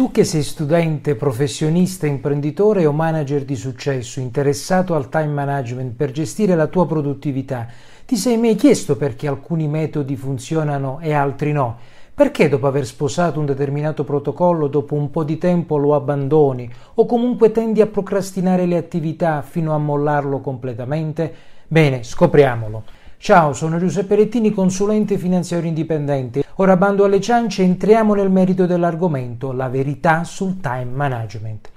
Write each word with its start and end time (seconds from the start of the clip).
Tu 0.00 0.10
che 0.10 0.24
sei 0.24 0.42
studente, 0.42 1.14
professionista, 1.14 2.06
imprenditore 2.06 2.86
o 2.86 2.90
manager 2.90 3.44
di 3.44 3.54
successo 3.54 4.18
interessato 4.18 4.94
al 4.94 5.10
time 5.10 5.26
management 5.26 5.94
per 5.94 6.10
gestire 6.10 6.54
la 6.54 6.68
tua 6.68 6.86
produttività, 6.86 7.66
ti 8.06 8.16
sei 8.16 8.38
mai 8.38 8.54
chiesto 8.54 8.96
perché 8.96 9.28
alcuni 9.28 9.68
metodi 9.68 10.16
funzionano 10.16 11.00
e 11.00 11.12
altri 11.12 11.52
no? 11.52 11.76
Perché 12.14 12.48
dopo 12.48 12.66
aver 12.66 12.86
sposato 12.86 13.40
un 13.40 13.44
determinato 13.44 14.02
protocollo, 14.02 14.68
dopo 14.68 14.94
un 14.94 15.10
po' 15.10 15.22
di 15.22 15.36
tempo 15.36 15.76
lo 15.76 15.94
abbandoni 15.94 16.72
o 16.94 17.04
comunque 17.04 17.50
tendi 17.50 17.82
a 17.82 17.86
procrastinare 17.86 18.64
le 18.64 18.78
attività 18.78 19.42
fino 19.42 19.74
a 19.74 19.78
mollarlo 19.78 20.40
completamente? 20.40 21.30
Bene, 21.68 22.04
scopriamolo. 22.04 22.84
Ciao, 23.22 23.52
sono 23.52 23.78
Giuseppe 23.78 24.14
Rettini, 24.14 24.50
consulente 24.50 25.18
finanziario 25.18 25.68
indipendente. 25.68 26.42
Ora 26.54 26.78
bando 26.78 27.04
alle 27.04 27.20
ciance, 27.20 27.62
entriamo 27.62 28.14
nel 28.14 28.30
merito 28.30 28.64
dell'argomento, 28.64 29.52
la 29.52 29.68
verità 29.68 30.24
sul 30.24 30.58
time 30.58 30.86
management. 30.86 31.68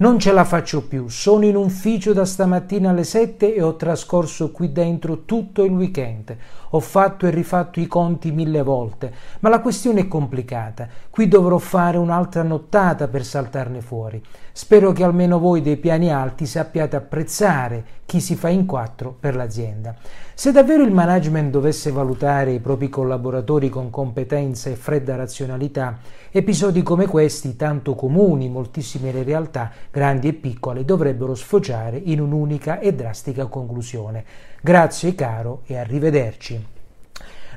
Non 0.00 0.18
ce 0.18 0.32
la 0.32 0.44
faccio 0.44 0.86
più, 0.86 1.08
sono 1.08 1.44
in 1.44 1.56
ufficio 1.56 2.14
da 2.14 2.24
stamattina 2.24 2.88
alle 2.88 3.04
7 3.04 3.54
e 3.54 3.60
ho 3.60 3.76
trascorso 3.76 4.50
qui 4.50 4.72
dentro 4.72 5.26
tutto 5.26 5.62
il 5.62 5.72
weekend. 5.72 6.34
Ho 6.70 6.80
fatto 6.80 7.26
e 7.26 7.30
rifatto 7.30 7.80
i 7.80 7.86
conti 7.86 8.30
mille 8.30 8.62
volte, 8.62 9.12
ma 9.40 9.50
la 9.50 9.60
questione 9.60 10.00
è 10.00 10.08
complicata. 10.08 10.88
Qui 11.10 11.28
dovrò 11.28 11.58
fare 11.58 11.98
un'altra 11.98 12.42
nottata 12.42 13.08
per 13.08 13.26
saltarne 13.26 13.82
fuori. 13.82 14.22
Spero 14.52 14.92
che 14.92 15.04
almeno 15.04 15.38
voi 15.38 15.60
dei 15.60 15.76
piani 15.76 16.10
alti 16.10 16.46
sappiate 16.46 16.96
apprezzare 16.96 17.84
chi 18.06 18.20
si 18.20 18.36
fa 18.36 18.48
in 18.48 18.66
quattro 18.66 19.14
per 19.18 19.36
l'azienda. 19.36 19.94
Se 20.34 20.52
davvero 20.52 20.82
il 20.82 20.92
management 20.92 21.50
dovesse 21.50 21.92
valutare 21.92 22.52
i 22.52 22.60
propri 22.60 22.88
collaboratori 22.88 23.68
con 23.68 23.90
competenza 23.90 24.70
e 24.70 24.74
fredda 24.74 25.14
razionalità, 25.14 25.98
episodi 26.30 26.82
come 26.82 27.06
questi, 27.06 27.56
tanto 27.56 27.94
comuni 27.94 28.46
in 28.46 28.52
moltissime 28.52 29.12
realtà, 29.22 29.70
grandi 29.90 30.28
e 30.28 30.32
piccole, 30.32 30.84
dovrebbero 30.84 31.34
sfociare 31.34 31.96
in 31.96 32.20
un'unica 32.20 32.78
e 32.78 32.94
drastica 32.94 33.46
conclusione. 33.46 34.24
Grazie 34.60 35.14
caro 35.14 35.62
e 35.66 35.76
arrivederci. 35.76 36.66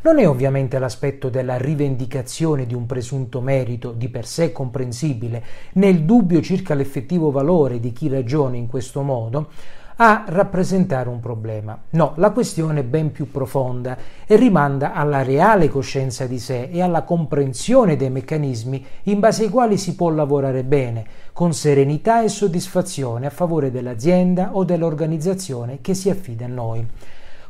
Non 0.03 0.19
è 0.19 0.27
ovviamente 0.27 0.79
l'aspetto 0.79 1.29
della 1.29 1.57
rivendicazione 1.57 2.65
di 2.65 2.73
un 2.73 2.85
presunto 2.85 3.39
merito 3.39 3.91
di 3.91 4.09
per 4.09 4.25
sé 4.25 4.51
comprensibile, 4.51 5.43
né 5.73 5.87
il 5.87 6.03
dubbio 6.03 6.41
circa 6.41 6.73
l'effettivo 6.73 7.31
valore 7.31 7.79
di 7.79 7.93
chi 7.93 8.09
ragiona 8.09 8.57
in 8.57 8.67
questo 8.67 9.01
modo, 9.01 9.49
a 9.97 10.25
rappresentare 10.27 11.09
un 11.09 11.19
problema. 11.19 11.77
No, 11.91 12.13
la 12.15 12.31
questione 12.31 12.79
è 12.79 12.83
ben 12.83 13.11
più 13.11 13.29
profonda 13.29 13.97
e 14.25 14.35
rimanda 14.35 14.93
alla 14.93 15.23
reale 15.23 15.69
coscienza 15.69 16.25
di 16.25 16.39
sé 16.39 16.69
e 16.71 16.81
alla 16.81 17.03
comprensione 17.03 17.95
dei 17.95 18.09
meccanismi 18.09 18.85
in 19.03 19.19
base 19.19 19.43
ai 19.43 19.49
quali 19.49 19.77
si 19.77 19.95
può 19.95 20.09
lavorare 20.09 20.63
bene, 20.63 21.05
con 21.33 21.53
serenità 21.53 22.23
e 22.23 22.29
soddisfazione 22.29 23.25
a 23.25 23.31
favore 23.31 23.71
dell'azienda 23.71 24.51
o 24.53 24.63
dell'organizzazione 24.63 25.79
che 25.81 25.93
si 25.93 26.09
affida 26.09 26.45
a 26.45 26.49
noi. 26.49 26.87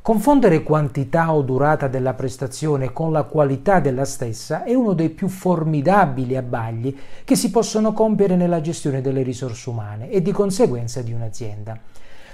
Confondere 0.04 0.64
quantità 0.64 1.34
o 1.34 1.42
durata 1.44 1.88
della 1.88 2.14
prestazione 2.14 2.92
con 2.92 3.14
la 3.14 3.24
qualità 3.24 3.80
della 3.80 4.04
stessa 4.04 4.66
è 4.66 4.74
uno 4.74 4.92
dei 4.92 5.10
più 5.10 5.30
formidabili 5.30 6.36
abbagli 6.36 6.94
che 7.24 7.38
si 7.38 7.50
possono 7.50 7.94
compiere 7.94 8.36
nella 8.36 8.60
gestione 8.60 9.00
delle 9.00 9.22
risorse 9.22 9.70
umane 9.70 10.10
e 10.10 10.22
di 10.22 10.34
conseguenza 10.34 11.02
di 11.02 11.14
un'azienda. 11.14 11.80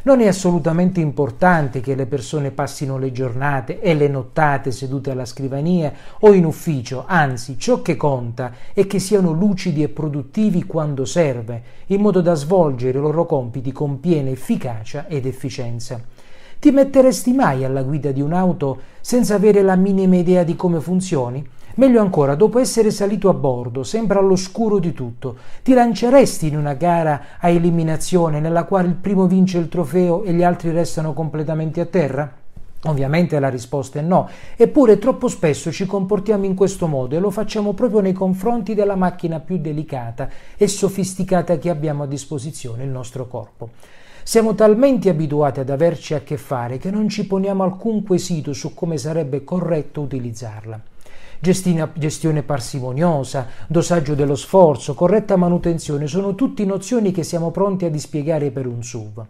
Non 0.02 0.22
è 0.22 0.28
assolutamente 0.28 1.02
importante 1.02 1.81
che 1.81 1.94
le 1.94 2.05
persone 2.05 2.52
passino 2.52 2.97
le 2.97 3.11
giornate 3.11 3.81
e 3.81 3.94
le 3.94 4.08
nottate 4.08 4.72
sedute 4.72 5.11
alla 5.11 5.25
scrivania 5.25 5.92
o 6.19 6.31
in 6.31 6.45
ufficio, 6.45 7.03
anzi 7.05 7.59
ciò 7.59 7.81
che 7.81 7.97
conta 7.97 8.53
è 8.73 8.88
che 8.88 9.00
siano 9.00 9.33
lucidi 9.33 9.83
e 9.83 9.89
produttivi 9.89 10.64
quando 10.64 11.03
serve, 11.03 11.64
in 11.88 12.00
modo 12.00 12.22
da 12.22 12.33
svolgere 12.33 12.97
i 12.97 13.02
loro 13.02 13.25
compiti 13.25 13.73
con 13.73 14.00
piena 14.00 14.30
efficacia 14.30 15.05
ed 15.08 15.25
efficienza. 15.25 16.00
Ti 16.59 16.72
metteresti 16.72 17.33
mai 17.33 17.66
alla 17.66 17.83
guida 17.83 18.11
di 18.11 18.21
un'auto 18.21 18.80
senza 19.02 19.36
avere 19.36 19.61
la 19.61 19.76
minima 19.76 20.16
idea 20.16 20.43
di 20.43 20.55
come 20.55 20.80
funzioni? 20.80 21.45
Meglio 21.75 22.02
ancora, 22.02 22.35
dopo 22.35 22.59
essere 22.59 22.91
salito 22.91 23.30
a 23.30 23.33
bordo, 23.33 23.83
sempre 23.83 24.19
all'oscuro 24.19 24.80
di 24.80 24.93
tutto, 24.93 25.37
ti 25.63 25.73
lanceresti 25.73 26.47
in 26.47 26.57
una 26.57 26.73
gara 26.73 27.21
a 27.39 27.49
eliminazione 27.49 28.39
nella 28.39 28.65
quale 28.65 28.87
il 28.87 28.95
primo 28.95 29.27
vince 29.27 29.57
il 29.57 29.69
trofeo 29.69 30.23
e 30.23 30.33
gli 30.33 30.43
altri 30.43 30.71
restano 30.71 31.13
completamente 31.13 31.80
a 31.80 31.85
terra? 31.85 32.33
Ovviamente 32.83 33.37
la 33.39 33.49
risposta 33.49 33.99
è 33.99 34.02
no, 34.02 34.30
eppure 34.55 34.99
troppo 34.99 35.27
spesso 35.27 35.69
ci 35.69 35.85
comportiamo 35.85 36.45
in 36.45 36.55
questo 36.55 36.87
modo 36.87 37.15
e 37.15 37.19
lo 37.19 37.30
facciamo 37.30 37.73
proprio 37.73 37.99
nei 37.99 38.13
confronti 38.13 38.73
della 38.73 38.95
macchina 38.95 39.39
più 39.39 39.57
delicata 39.57 40.30
e 40.55 40.67
sofisticata 40.67 41.57
che 41.57 41.69
abbiamo 41.69 42.03
a 42.03 42.07
disposizione, 42.07 42.83
il 42.83 42.89
nostro 42.89 43.27
corpo. 43.27 43.71
Siamo 44.23 44.55
talmente 44.55 45.09
abituati 45.09 45.59
ad 45.59 45.69
averci 45.69 46.13
a 46.13 46.21
che 46.21 46.37
fare 46.37 46.77
che 46.77 46.89
non 46.89 47.09
ci 47.09 47.27
poniamo 47.27 47.63
alcun 47.63 48.01
quesito 48.03 48.53
su 48.53 48.73
come 48.73 48.97
sarebbe 48.97 49.43
corretto 49.43 49.99
utilizzarla. 49.99 50.80
Gestione 51.39 52.44
parsimoniosa, 52.44 53.48
dosaggio 53.67 54.14
dello 54.14 54.36
sforzo, 54.36 54.94
corretta 54.94 55.38
manutenzione 55.38 56.05
sono 56.05 56.36
tutte 56.36 56.66
nozioni 56.66 57.11
che 57.11 57.23
siamo 57.23 57.50
pronti 57.52 57.86
a 57.86 57.89
dispiegare 57.89 58.52
per 58.52 58.67
un 58.67 58.83
SUV 58.83 59.26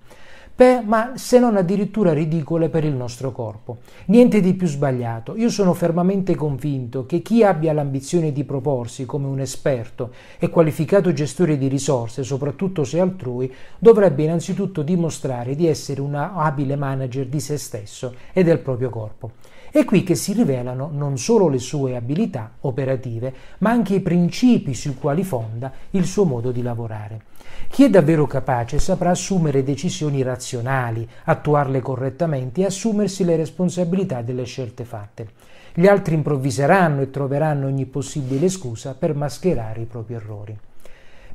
per, 0.59 0.83
ma 0.83 1.13
se 1.15 1.39
non 1.39 1.55
addirittura 1.55 2.11
ridicole 2.11 2.67
per 2.67 2.83
il 2.83 2.91
nostro 2.91 3.31
corpo. 3.31 3.77
Niente 4.07 4.41
di 4.41 4.55
più 4.55 4.67
sbagliato. 4.67 5.37
Io 5.37 5.49
sono 5.49 5.73
fermamente 5.73 6.35
convinto 6.35 7.05
che 7.05 7.21
chi 7.21 7.45
abbia 7.45 7.71
l'ambizione 7.71 8.33
di 8.33 8.43
proporsi 8.43 9.05
come 9.05 9.27
un 9.27 9.39
esperto 9.39 10.11
e 10.37 10.49
qualificato 10.49 11.13
gestore 11.13 11.57
di 11.57 11.69
risorse, 11.69 12.23
soprattutto 12.23 12.83
se 12.83 12.99
altrui, 12.99 13.49
dovrebbe 13.77 14.23
innanzitutto 14.23 14.81
dimostrare 14.81 15.55
di 15.55 15.65
essere 15.65 16.01
un 16.01 16.13
abile 16.15 16.75
manager 16.75 17.27
di 17.27 17.39
se 17.39 17.57
stesso 17.57 18.13
e 18.33 18.43
del 18.43 18.59
proprio 18.59 18.89
corpo. 18.89 19.31
È 19.71 19.85
qui 19.85 20.03
che 20.03 20.15
si 20.15 20.33
rivelano 20.33 20.89
non 20.91 21.17
solo 21.17 21.47
le 21.47 21.59
sue 21.59 21.95
abilità 21.95 22.53
operative, 22.61 23.33
ma 23.59 23.69
anche 23.69 23.95
i 23.95 23.99
principi 23.99 24.73
sui 24.73 24.95
quali 24.95 25.23
fonda 25.23 25.71
il 25.91 26.05
suo 26.05 26.25
modo 26.25 26.51
di 26.51 26.63
lavorare. 26.63 27.21
Chi 27.67 27.83
è 27.83 27.89
davvero 27.89 28.25
capace 28.25 28.79
saprà 28.79 29.11
assumere 29.11 29.63
decisioni 29.63 30.23
razionali, 30.23 31.07
attuarle 31.25 31.81
correttamente 31.81 32.61
e 32.61 32.65
assumersi 32.65 33.23
le 33.23 33.35
responsabilità 33.35 34.21
delle 34.21 34.45
scelte 34.45 34.85
fatte. 34.85 35.29
Gli 35.73 35.85
altri 35.85 36.15
improvviseranno 36.15 37.01
e 37.01 37.11
troveranno 37.11 37.67
ogni 37.67 37.85
possibile 37.85 38.49
scusa 38.49 38.95
per 38.95 39.13
mascherare 39.13 39.81
i 39.81 39.85
propri 39.85 40.15
errori. 40.15 40.57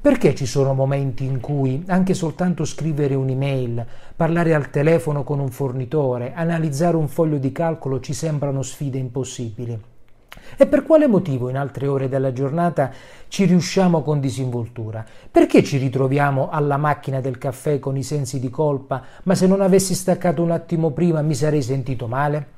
Perché 0.05 0.35
ci 0.35 0.45
sono 0.45 0.75
momenti 0.75 1.25
in 1.25 1.41
cui 1.41 1.83
anche 1.87 2.13
soltanto 2.13 2.67
scrivere 2.67 3.15
un'email, 3.15 3.87
parlare 4.15 4.53
al 4.53 4.69
telefono 4.69 5.25
con 5.25 5.39
un 5.39 5.49
fornitore, 5.49 6.35
analizzare 6.35 6.97
un 6.97 7.09
foglio 7.09 7.39
di 7.39 7.53
calcolo 7.53 8.01
ci 8.01 8.13
sembrano 8.13 8.61
sfide 8.61 8.99
impossibili? 8.99 9.81
E 10.59 10.67
per 10.67 10.83
quale 10.83 11.07
motivo 11.07 11.49
in 11.49 11.57
altre 11.57 11.87
ore 11.87 12.11
della 12.11 12.35
giornata 12.35 12.91
ci 13.29 13.47
riusciamo 13.47 14.03
con 14.03 14.21
disinvoltura? 14.21 15.03
Perché 15.31 15.65
ci 15.65 15.79
ritroviamo 15.79 16.51
alla 16.51 16.77
macchina 16.77 17.23
del 17.23 17.39
caffè 17.39 17.79
con 17.79 17.97
i 17.97 18.03
sensi 18.03 18.39
di 18.39 18.51
colpa, 18.51 19.03
ma 19.23 19.35
se 19.35 19.47
non 19.47 19.63
avessi 19.63 19.95
staccato 19.95 20.43
un 20.43 20.51
attimo 20.51 20.91
prima 20.91 21.23
mi 21.23 21.35
sarei 21.35 21.63
sentito 21.63 22.07
male? 22.09 22.54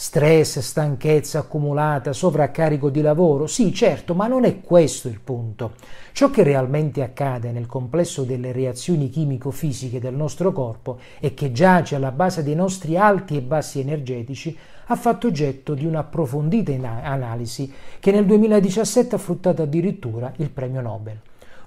Stress, 0.00 0.60
stanchezza 0.60 1.40
accumulata, 1.40 2.12
sovraccarico 2.12 2.88
di 2.88 3.00
lavoro? 3.00 3.48
Sì, 3.48 3.74
certo, 3.74 4.14
ma 4.14 4.28
non 4.28 4.44
è 4.44 4.60
questo 4.60 5.08
il 5.08 5.18
punto. 5.18 5.72
Ciò 6.12 6.30
che 6.30 6.44
realmente 6.44 7.02
accade 7.02 7.50
nel 7.50 7.66
complesso 7.66 8.22
delle 8.22 8.52
reazioni 8.52 9.10
chimico-fisiche 9.10 9.98
del 9.98 10.14
nostro 10.14 10.52
corpo 10.52 11.00
e 11.18 11.34
che 11.34 11.50
giace 11.50 11.96
alla 11.96 12.12
base 12.12 12.44
dei 12.44 12.54
nostri 12.54 12.96
alti 12.96 13.36
e 13.36 13.42
bassi 13.42 13.80
energetici 13.80 14.56
ha 14.86 14.94
fatto 14.94 15.26
oggetto 15.26 15.74
di 15.74 15.84
un'approfondita 15.84 17.02
analisi 17.02 17.72
che 17.98 18.12
nel 18.12 18.24
2017 18.24 19.16
ha 19.16 19.18
fruttato 19.18 19.62
addirittura 19.62 20.32
il 20.36 20.50
premio 20.50 20.80
Nobel 20.80 21.18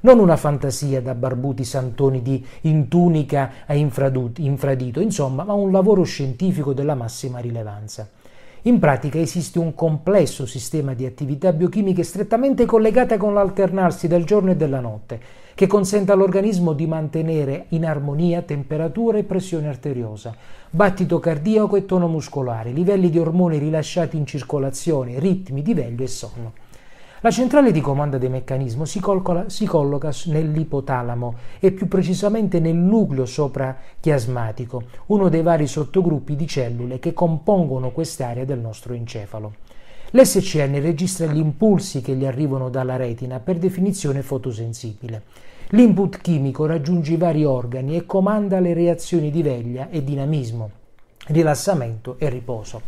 non 0.03 0.17
una 0.17 0.37
fantasia 0.37 0.99
da 0.99 1.13
barbuti 1.13 1.63
santoni 1.63 2.23
di 2.23 2.43
in 2.61 2.87
tunica 2.87 3.51
a 3.67 3.75
infradito, 3.75 4.99
insomma, 4.99 5.43
ma 5.43 5.53
un 5.53 5.71
lavoro 5.71 6.01
scientifico 6.01 6.73
della 6.73 6.95
massima 6.95 7.37
rilevanza. 7.37 8.09
In 8.65 8.77
pratica 8.77 9.17
esiste 9.17 9.57
un 9.57 9.73
complesso 9.73 10.45
sistema 10.45 10.93
di 10.93 11.07
attività 11.07 11.51
biochimiche 11.51 12.03
strettamente 12.03 12.65
collegate 12.65 13.17
con 13.17 13.33
l'alternarsi 13.33 14.07
del 14.07 14.23
giorno 14.23 14.51
e 14.51 14.55
della 14.55 14.79
notte, 14.79 15.19
che 15.55 15.65
consente 15.65 16.11
all'organismo 16.11 16.73
di 16.73 16.85
mantenere 16.85 17.65
in 17.69 17.87
armonia 17.87 18.43
temperatura 18.43 19.17
e 19.17 19.23
pressione 19.23 19.67
arteriosa, 19.67 20.35
battito 20.69 21.19
cardiaco 21.19 21.75
e 21.75 21.85
tono 21.85 22.07
muscolare, 22.07 22.69
livelli 22.69 23.09
di 23.09 23.17
ormoni 23.17 23.57
rilasciati 23.57 24.15
in 24.15 24.27
circolazione, 24.27 25.17
ritmi 25.17 25.63
di 25.63 25.73
veglio 25.73 26.03
e 26.03 26.07
sonno. 26.07 26.60
La 27.23 27.29
centrale 27.29 27.71
di 27.71 27.81
comando 27.81 28.17
del 28.17 28.31
meccanismo 28.31 28.83
si, 28.85 28.99
colcola, 28.99 29.47
si 29.47 29.67
colloca 29.67 30.09
nell'ipotalamo 30.25 31.35
e 31.59 31.71
più 31.71 31.87
precisamente 31.87 32.59
nel 32.59 32.75
nucleo 32.75 33.27
soprachiasmatico, 33.27 34.81
uno 35.07 35.29
dei 35.29 35.43
vari 35.43 35.67
sottogruppi 35.67 36.35
di 36.35 36.47
cellule 36.47 36.97
che 36.97 37.13
compongono 37.13 37.91
quest'area 37.91 38.43
del 38.43 38.57
nostro 38.57 38.95
encefalo. 38.95 39.53
L'SCN 40.09 40.81
registra 40.81 41.27
gli 41.27 41.37
impulsi 41.37 42.01
che 42.01 42.15
gli 42.15 42.25
arrivano 42.25 42.69
dalla 42.69 42.95
retina, 42.95 43.39
per 43.39 43.59
definizione 43.59 44.23
fotosensibile. 44.23 45.21
L'input 45.69 46.19
chimico 46.21 46.65
raggiunge 46.65 47.13
i 47.13 47.17
vari 47.17 47.45
organi 47.45 47.97
e 47.97 48.07
comanda 48.07 48.59
le 48.59 48.73
reazioni 48.73 49.29
di 49.29 49.43
veglia 49.43 49.89
e 49.91 50.03
dinamismo, 50.03 50.71
rilassamento 51.27 52.15
e 52.17 52.29
riposo. 52.29 52.81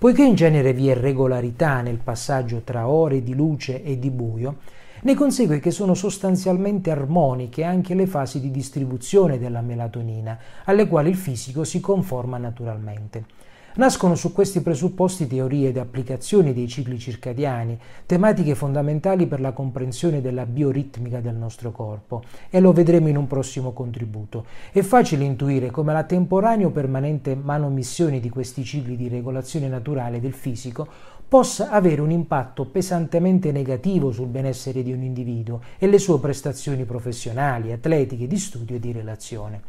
Poiché 0.00 0.24
in 0.24 0.34
genere 0.34 0.72
vi 0.72 0.88
è 0.88 0.94
regolarità 0.94 1.82
nel 1.82 1.98
passaggio 1.98 2.62
tra 2.64 2.88
ore 2.88 3.22
di 3.22 3.34
luce 3.34 3.82
e 3.82 3.98
di 3.98 4.10
buio, 4.10 4.60
ne 5.02 5.14
consegue 5.14 5.60
che 5.60 5.70
sono 5.70 5.92
sostanzialmente 5.92 6.90
armoniche 6.90 7.64
anche 7.64 7.94
le 7.94 8.06
fasi 8.06 8.40
di 8.40 8.50
distribuzione 8.50 9.38
della 9.38 9.60
melatonina, 9.60 10.38
alle 10.64 10.88
quali 10.88 11.10
il 11.10 11.16
fisico 11.16 11.64
si 11.64 11.80
conforma 11.80 12.38
naturalmente. 12.38 13.24
Nascono 13.72 14.16
su 14.16 14.32
questi 14.32 14.62
presupposti 14.62 15.28
teorie 15.28 15.68
ed 15.68 15.76
applicazioni 15.76 16.52
dei 16.52 16.66
cicli 16.66 16.98
circadiani, 16.98 17.78
tematiche 18.04 18.56
fondamentali 18.56 19.28
per 19.28 19.40
la 19.40 19.52
comprensione 19.52 20.20
della 20.20 20.44
bioritmica 20.44 21.20
del 21.20 21.36
nostro 21.36 21.70
corpo, 21.70 22.24
e 22.50 22.58
lo 22.58 22.72
vedremo 22.72 23.06
in 23.06 23.16
un 23.16 23.28
prossimo 23.28 23.72
contributo. 23.72 24.44
È 24.72 24.80
facile 24.80 25.22
intuire 25.22 25.70
come 25.70 25.92
la 25.92 26.02
temporanea 26.02 26.66
o 26.66 26.70
permanente 26.70 27.36
manomissione 27.36 28.18
di 28.18 28.28
questi 28.28 28.64
cicli 28.64 28.96
di 28.96 29.06
regolazione 29.06 29.68
naturale 29.68 30.18
del 30.18 30.34
fisico 30.34 30.88
possa 31.28 31.70
avere 31.70 32.00
un 32.00 32.10
impatto 32.10 32.64
pesantemente 32.64 33.52
negativo 33.52 34.10
sul 34.10 34.26
benessere 34.26 34.82
di 34.82 34.90
un 34.90 35.02
individuo 35.02 35.60
e 35.78 35.86
le 35.86 35.98
sue 36.00 36.18
prestazioni 36.18 36.84
professionali, 36.84 37.70
atletiche, 37.70 38.26
di 38.26 38.36
studio 38.36 38.74
e 38.74 38.80
di 38.80 38.90
relazione. 38.90 39.62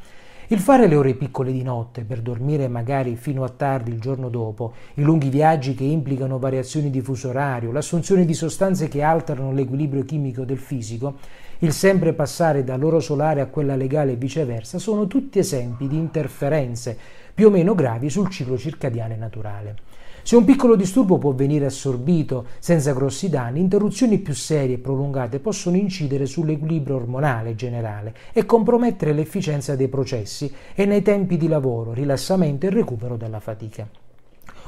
Il 0.51 0.59
fare 0.59 0.85
le 0.85 0.95
ore 0.95 1.13
piccole 1.13 1.53
di 1.53 1.63
notte 1.63 2.03
per 2.03 2.19
dormire 2.19 2.67
magari 2.67 3.15
fino 3.15 3.45
a 3.45 3.49
tardi 3.49 3.89
il 3.91 4.01
giorno 4.01 4.27
dopo, 4.27 4.73
i 4.95 5.01
lunghi 5.01 5.29
viaggi 5.29 5.75
che 5.75 5.85
implicano 5.85 6.39
variazioni 6.39 6.89
di 6.89 6.99
fuso 6.99 7.29
orario, 7.29 7.71
l'assunzione 7.71 8.25
di 8.25 8.33
sostanze 8.33 8.89
che 8.89 9.01
alterano 9.01 9.53
l'equilibrio 9.53 10.03
chimico 10.03 10.43
del 10.43 10.57
fisico, 10.57 11.19
il 11.59 11.71
sempre 11.71 12.11
passare 12.11 12.65
dall'oro 12.65 12.99
solare 12.99 13.39
a 13.39 13.45
quella 13.45 13.77
legale 13.77 14.11
e 14.11 14.17
viceversa, 14.17 14.77
sono 14.77 15.07
tutti 15.07 15.39
esempi 15.39 15.87
di 15.87 15.95
interferenze 15.95 16.97
più 17.33 17.47
o 17.47 17.49
meno 17.49 17.73
gravi 17.73 18.09
sul 18.09 18.29
ciclo 18.29 18.57
circadiano 18.57 19.15
naturale. 19.15 19.75
Se 20.23 20.35
un 20.35 20.45
piccolo 20.45 20.75
disturbo 20.75 21.17
può 21.17 21.31
venire 21.31 21.65
assorbito 21.65 22.45
senza 22.59 22.93
grossi 22.93 23.27
danni, 23.27 23.59
interruzioni 23.59 24.19
più 24.19 24.33
serie 24.33 24.75
e 24.75 24.79
prolungate 24.79 25.39
possono 25.39 25.77
incidere 25.77 26.27
sull'equilibrio 26.27 26.95
ormonale 26.95 27.55
generale 27.55 28.13
e 28.31 28.45
compromettere 28.45 29.13
l'efficienza 29.13 29.75
dei 29.75 29.87
processi 29.87 30.51
e 30.75 30.85
nei 30.85 31.01
tempi 31.01 31.37
di 31.37 31.47
lavoro, 31.47 31.93
rilassamento 31.93 32.67
e 32.67 32.69
recupero 32.69 33.17
dalla 33.17 33.39
fatica. 33.39 33.87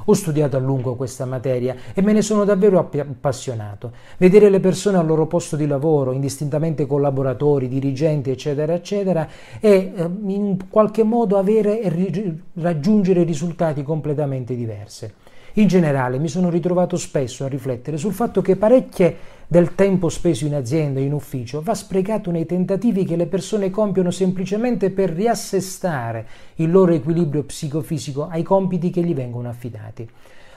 Ho 0.06 0.14
studiato 0.14 0.58
a 0.58 0.60
lungo 0.60 0.96
questa 0.96 1.26
materia 1.26 1.76
e 1.94 2.02
me 2.02 2.14
ne 2.14 2.22
sono 2.22 2.44
davvero 2.44 2.80
appassionato. 2.80 3.92
Vedere 4.18 4.50
le 4.50 4.60
persone 4.60 4.98
al 4.98 5.06
loro 5.06 5.28
posto 5.28 5.56
di 5.56 5.68
lavoro, 5.68 6.12
indistintamente 6.12 6.86
collaboratori, 6.86 7.68
dirigenti, 7.68 8.30
eccetera, 8.30 8.74
eccetera, 8.74 9.28
e 9.60 9.94
eh, 9.96 10.10
in 10.28 10.70
qualche 10.70 11.04
modo 11.04 11.38
avere 11.38 11.82
e 11.82 12.40
raggiungere 12.56 13.24
risultati 13.24 13.84
completamente 13.84 14.56
diversi. 14.56 15.12
In 15.58 15.68
generale 15.68 16.18
mi 16.18 16.30
sono 16.30 16.50
ritrovato 16.50 16.98
spesso 16.98 17.46
a 17.46 17.48
riflettere 17.48 17.98
sul 17.98 18.14
fatto 18.14 18.42
che 18.42 18.56
parecchie 18.56 19.16
del 19.54 19.76
tempo 19.76 20.10
speso 20.10 20.48
in 20.48 20.56
azienda 20.56 21.00
e 21.00 21.04
in 21.04 21.14
ufficio 21.14 21.62
va 21.62 21.76
sprecato 21.76 22.32
nei 22.32 22.48
tentativi 22.48 23.06
che 23.06 23.16
le 23.16 23.28
persone 23.28 23.70
compiono 23.70 24.10
semplicemente 24.10 24.90
per 24.90 25.12
riassestare 25.12 26.26
il 26.56 26.72
loro 26.72 26.92
equilibrio 26.92 27.44
psicofisico 27.44 28.28
ai 28.28 28.42
compiti 28.42 28.90
che 28.90 29.04
gli 29.04 29.14
vengono 29.14 29.50
affidati. 29.50 30.10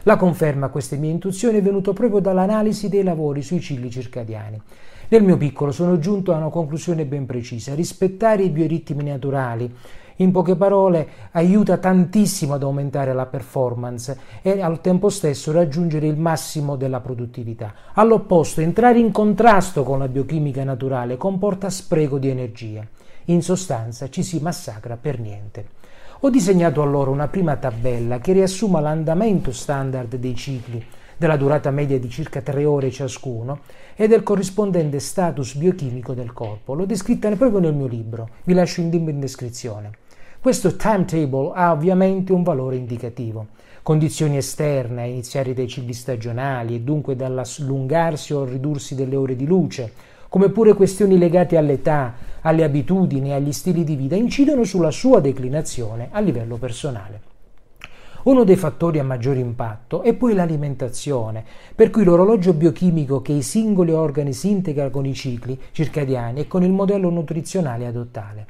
La 0.04 0.16
conferma 0.16 0.64
a 0.64 0.70
queste 0.70 0.96
mie 0.96 1.10
intuizioni 1.10 1.58
è 1.58 1.62
venuto 1.62 1.92
proprio 1.92 2.20
dall'analisi 2.20 2.88
dei 2.88 3.02
lavori 3.02 3.42
sui 3.42 3.60
cicli 3.60 3.90
circadiani. 3.90 4.58
Nel 5.08 5.22
mio 5.22 5.36
piccolo 5.36 5.72
sono 5.72 5.98
giunto 5.98 6.32
a 6.32 6.38
una 6.38 6.48
conclusione 6.48 7.04
ben 7.04 7.26
precisa, 7.26 7.74
rispettare 7.74 8.44
i 8.44 8.48
bioritmi 8.48 9.04
naturali 9.04 9.70
in 10.16 10.30
poche 10.30 10.56
parole, 10.56 11.08
aiuta 11.32 11.76
tantissimo 11.76 12.54
ad 12.54 12.62
aumentare 12.62 13.12
la 13.12 13.26
performance 13.26 14.18
e 14.42 14.60
al 14.60 14.80
tempo 14.80 15.08
stesso 15.08 15.52
raggiungere 15.52 16.06
il 16.06 16.16
massimo 16.16 16.76
della 16.76 17.00
produttività. 17.00 17.74
All'opposto, 17.94 18.60
entrare 18.60 18.98
in 18.98 19.12
contrasto 19.12 19.82
con 19.82 19.98
la 19.98 20.08
biochimica 20.08 20.64
naturale 20.64 21.16
comporta 21.16 21.68
spreco 21.68 22.18
di 22.18 22.28
energia. 22.28 22.86
In 23.26 23.42
sostanza 23.42 24.08
ci 24.08 24.22
si 24.22 24.38
massacra 24.40 24.96
per 24.96 25.18
niente. 25.18 25.66
Ho 26.20 26.30
disegnato 26.30 26.80
allora 26.80 27.10
una 27.10 27.28
prima 27.28 27.56
tabella 27.56 28.18
che 28.18 28.32
riassuma 28.32 28.80
l'andamento 28.80 29.52
standard 29.52 30.16
dei 30.16 30.34
cicli, 30.34 30.82
della 31.18 31.36
durata 31.36 31.70
media 31.70 31.98
di 31.98 32.08
circa 32.08 32.40
tre 32.40 32.64
ore 32.64 32.90
ciascuno 32.90 33.60
e 33.94 34.06
del 34.08 34.22
corrispondente 34.22 34.98
status 34.98 35.54
biochimico 35.56 36.14
del 36.14 36.32
corpo. 36.32 36.74
L'ho 36.74 36.86
descritta 36.86 37.28
proprio 37.36 37.60
nel 37.60 37.74
mio 37.74 37.86
libro, 37.86 38.28
vi 38.44 38.54
lascio 38.54 38.80
in 38.80 39.20
descrizione. 39.20 39.90
Questo 40.46 40.76
timetable 40.76 41.50
ha 41.54 41.72
ovviamente 41.72 42.32
un 42.32 42.44
valore 42.44 42.76
indicativo. 42.76 43.48
Condizioni 43.82 44.36
esterne, 44.36 45.02
a 45.02 45.06
iniziare 45.06 45.54
dai 45.54 45.66
cicli 45.66 45.92
stagionali 45.92 46.76
e 46.76 46.80
dunque 46.82 47.16
dall'allungarsi 47.16 48.32
o 48.32 48.44
ridursi 48.44 48.94
delle 48.94 49.16
ore 49.16 49.34
di 49.34 49.44
luce, 49.44 49.90
come 50.28 50.50
pure 50.50 50.74
questioni 50.74 51.18
legate 51.18 51.56
all'età, 51.56 52.14
alle 52.42 52.62
abitudini 52.62 53.30
e 53.30 53.32
agli 53.32 53.50
stili 53.50 53.82
di 53.82 53.96
vita, 53.96 54.14
incidono 54.14 54.62
sulla 54.62 54.92
sua 54.92 55.18
declinazione 55.18 56.10
a 56.12 56.20
livello 56.20 56.58
personale. 56.58 57.20
Uno 58.22 58.44
dei 58.44 58.54
fattori 58.54 59.00
a 59.00 59.04
maggior 59.04 59.36
impatto 59.36 60.02
è 60.02 60.14
poi 60.14 60.34
l'alimentazione, 60.34 61.44
per 61.74 61.90
cui 61.90 62.04
l'orologio 62.04 62.52
biochimico 62.52 63.20
che 63.20 63.32
i 63.32 63.42
singoli 63.42 63.90
organi 63.90 64.32
si 64.32 64.50
integra 64.50 64.90
con 64.90 65.06
i 65.06 65.14
cicli 65.14 65.58
circadiani 65.72 66.42
e 66.42 66.46
con 66.46 66.62
il 66.62 66.70
modello 66.70 67.10
nutrizionale 67.10 67.84
adottale. 67.84 68.46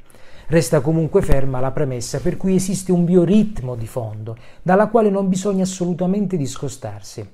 Resta 0.49 0.79
comunque 0.79 1.21
ferma 1.21 1.59
la 1.59 1.71
premessa 1.71 2.21
per 2.21 2.37
cui 2.37 2.55
esiste 2.55 2.93
un 2.93 3.03
bioritmo 3.03 3.75
di 3.75 3.85
fondo, 3.85 4.37
dalla 4.61 4.87
quale 4.87 5.09
non 5.09 5.27
bisogna 5.27 5.63
assolutamente 5.63 6.37
discostarsi. 6.37 7.27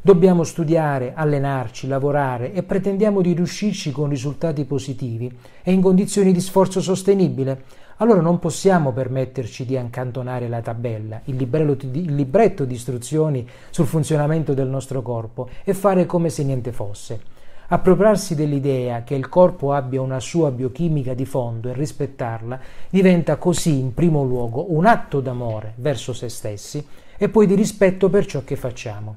Dobbiamo 0.00 0.44
studiare, 0.44 1.12
allenarci, 1.14 1.86
lavorare 1.86 2.54
e 2.54 2.62
pretendiamo 2.62 3.20
di 3.20 3.34
riuscirci 3.34 3.90
con 3.90 4.08
risultati 4.08 4.64
positivi 4.64 5.30
e 5.62 5.72
in 5.72 5.82
condizioni 5.82 6.32
di 6.32 6.40
sforzo 6.40 6.80
sostenibile. 6.80 7.64
Allora 7.98 8.22
non 8.22 8.38
possiamo 8.38 8.92
permetterci 8.92 9.66
di 9.66 9.76
accantonare 9.76 10.48
la 10.48 10.62
tabella, 10.62 11.20
il, 11.24 11.38
il 11.42 12.14
libretto 12.14 12.64
di 12.64 12.72
istruzioni 12.72 13.46
sul 13.68 13.86
funzionamento 13.86 14.54
del 14.54 14.68
nostro 14.68 15.02
corpo 15.02 15.50
e 15.64 15.74
fare 15.74 16.06
come 16.06 16.30
se 16.30 16.44
niente 16.44 16.72
fosse. 16.72 17.37
Appropriarsi 17.70 18.34
dell'idea 18.34 19.02
che 19.02 19.14
il 19.14 19.28
corpo 19.28 19.74
abbia 19.74 20.00
una 20.00 20.20
sua 20.20 20.50
biochimica 20.50 21.12
di 21.12 21.26
fondo 21.26 21.68
e 21.68 21.74
rispettarla 21.74 22.58
diventa 22.88 23.36
così 23.36 23.78
in 23.78 23.92
primo 23.92 24.22
luogo 24.24 24.72
un 24.72 24.86
atto 24.86 25.20
d'amore 25.20 25.74
verso 25.76 26.14
se 26.14 26.30
stessi 26.30 26.86
e 27.18 27.28
poi 27.28 27.46
di 27.46 27.54
rispetto 27.54 28.08
per 28.08 28.24
ciò 28.24 28.42
che 28.42 28.56
facciamo. 28.56 29.16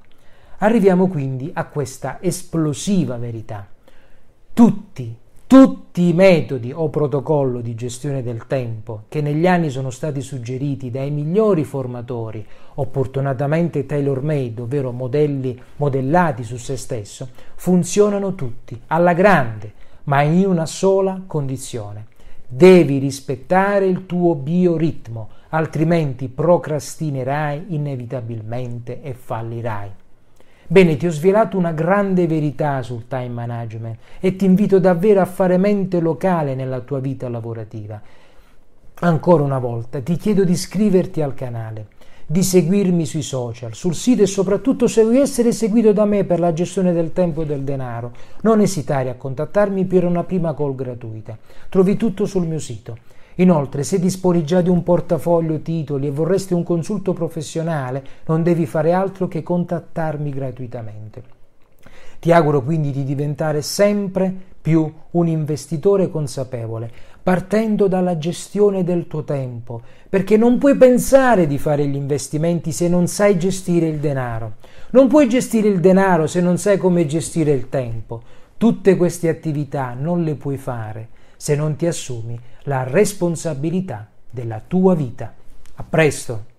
Arriviamo 0.57 1.07
quindi 1.07 1.49
a 1.53 1.63
questa 1.65 2.17
esplosiva 2.19 3.15
verità. 3.15 3.65
Tutti 4.51 5.15
tutti 5.51 6.07
i 6.07 6.13
metodi 6.13 6.71
o 6.71 6.87
protocollo 6.87 7.59
di 7.59 7.75
gestione 7.75 8.23
del 8.23 8.47
tempo 8.47 9.03
che 9.09 9.19
negli 9.19 9.45
anni 9.45 9.69
sono 9.69 9.89
stati 9.89 10.21
suggeriti 10.21 10.89
dai 10.89 11.11
migliori 11.11 11.65
formatori, 11.65 12.47
opportunatamente 12.75 13.85
tailor-made, 13.85 14.61
ovvero 14.61 14.93
modelli 14.93 15.61
modellati 15.75 16.45
su 16.45 16.55
se 16.55 16.77
stesso, 16.77 17.27
funzionano 17.55 18.33
tutti, 18.33 18.79
alla 18.87 19.11
grande, 19.11 19.73
ma 20.05 20.21
in 20.21 20.45
una 20.45 20.65
sola 20.65 21.21
condizione. 21.27 22.05
Devi 22.47 22.97
rispettare 22.99 23.87
il 23.87 24.05
tuo 24.05 24.35
bioritmo, 24.35 25.31
altrimenti 25.49 26.29
procrastinerai 26.29 27.75
inevitabilmente 27.75 29.01
e 29.01 29.13
fallirai. 29.13 29.91
Bene, 30.71 30.95
ti 30.95 31.05
ho 31.05 31.11
svelato 31.11 31.57
una 31.57 31.73
grande 31.73 32.27
verità 32.27 32.81
sul 32.81 33.05
time 33.09 33.27
management 33.27 33.97
e 34.21 34.37
ti 34.37 34.45
invito 34.45 34.79
davvero 34.79 35.19
a 35.19 35.25
fare 35.25 35.57
mente 35.57 35.99
locale 35.99 36.55
nella 36.55 36.79
tua 36.79 36.99
vita 36.99 37.27
lavorativa. 37.27 38.01
Ancora 38.99 39.43
una 39.43 39.59
volta 39.59 39.99
ti 39.99 40.15
chiedo 40.15 40.45
di 40.45 40.53
iscriverti 40.53 41.21
al 41.21 41.33
canale, 41.33 41.87
di 42.25 42.41
seguirmi 42.41 43.05
sui 43.05 43.21
social, 43.21 43.73
sul 43.73 43.93
sito 43.93 44.21
e 44.21 44.27
soprattutto 44.27 44.87
se 44.87 45.03
vuoi 45.03 45.19
essere 45.19 45.51
seguito 45.51 45.91
da 45.91 46.05
me 46.05 46.23
per 46.23 46.39
la 46.39 46.53
gestione 46.53 46.93
del 46.93 47.11
tempo 47.11 47.41
e 47.41 47.45
del 47.45 47.63
denaro, 47.63 48.13
non 48.43 48.61
esitare 48.61 49.09
a 49.09 49.15
contattarmi 49.15 49.83
per 49.83 50.05
una 50.05 50.23
prima 50.23 50.55
call 50.55 50.73
gratuita. 50.73 51.37
Trovi 51.67 51.97
tutto 51.97 52.25
sul 52.25 52.47
mio 52.47 52.59
sito 52.59 53.19
Inoltre, 53.35 53.83
se 53.83 53.99
disponi 53.99 54.43
già 54.43 54.61
di 54.61 54.69
un 54.69 54.83
portafoglio 54.83 55.59
titoli 55.61 56.07
e 56.07 56.11
vorresti 56.11 56.53
un 56.53 56.63
consulto 56.63 57.13
professionale, 57.13 58.03
non 58.25 58.43
devi 58.43 58.65
fare 58.65 58.91
altro 58.91 59.27
che 59.27 59.41
contattarmi 59.41 60.29
gratuitamente. 60.29 61.23
Ti 62.19 62.31
auguro 62.31 62.61
quindi 62.61 62.91
di 62.91 63.03
diventare 63.03 63.61
sempre 63.61 64.31
più 64.61 64.91
un 65.11 65.27
investitore 65.27 66.09
consapevole, 66.09 66.91
partendo 67.23 67.87
dalla 67.87 68.17
gestione 68.17 68.83
del 68.83 69.07
tuo 69.07 69.23
tempo, 69.23 69.81
perché 70.07 70.37
non 70.37 70.57
puoi 70.57 70.75
pensare 70.75 71.47
di 71.47 71.57
fare 71.57 71.87
gli 71.87 71.95
investimenti 71.95 72.71
se 72.71 72.87
non 72.87 73.07
sai 73.07 73.39
gestire 73.39 73.87
il 73.87 73.97
denaro. 73.97 74.57
Non 74.91 75.07
puoi 75.07 75.27
gestire 75.29 75.67
il 75.67 75.79
denaro 75.79 76.27
se 76.27 76.41
non 76.41 76.57
sai 76.57 76.77
come 76.77 77.07
gestire 77.07 77.51
il 77.51 77.69
tempo. 77.69 78.21
Tutte 78.57 78.95
queste 78.97 79.29
attività 79.29 79.95
non 79.97 80.23
le 80.23 80.35
puoi 80.35 80.57
fare 80.57 81.07
se 81.41 81.55
non 81.55 81.75
ti 81.75 81.87
assumi 81.87 82.39
la 82.65 82.83
responsabilità 82.83 84.07
della 84.29 84.61
tua 84.67 84.93
vita. 84.93 85.33
A 85.73 85.83
presto! 85.83 86.50